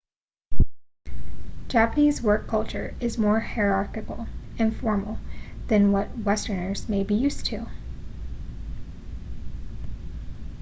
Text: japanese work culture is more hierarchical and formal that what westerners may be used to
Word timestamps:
japanese 1.67 2.23
work 2.23 2.47
culture 2.47 2.95
is 2.99 3.19
more 3.19 3.39
hierarchical 3.39 4.25
and 4.57 4.75
formal 4.75 5.19
that 5.67 5.79
what 5.79 6.17
westerners 6.17 6.89
may 6.89 7.03
be 7.03 7.13
used 7.13 7.45
to 7.45 7.67